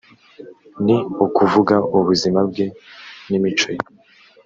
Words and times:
ni 0.85 0.97
ukuvuga 1.25 1.75
ubuzima 1.97 2.39
bwe 2.49 2.65
n 3.29 3.31
imico 3.37 3.69
ye 3.75 3.81